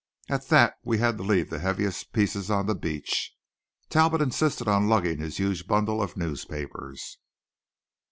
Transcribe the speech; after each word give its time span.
At 0.29 0.47
that 0.47 0.79
we 0.83 0.97
had 0.97 1.17
to 1.17 1.23
leave 1.23 1.51
the 1.51 1.59
heaviest 1.59 2.11
pieces 2.11 2.49
on 2.49 2.65
the 2.65 2.73
beach. 2.73 3.35
Talbot 3.89 4.19
insisted 4.19 4.67
on 4.67 4.89
lugging 4.89 5.19
his 5.19 5.37
huge 5.37 5.67
bundle 5.67 6.01
of 6.01 6.17
newspapers. 6.17 7.19